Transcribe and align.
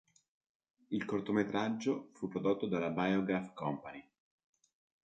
Il 0.89 1.05
cortometraggio 1.05 2.09
fu 2.13 2.27
prodotto 2.27 2.65
dalla 2.65 2.89
Biograph 2.89 3.53
Company. 3.53 4.03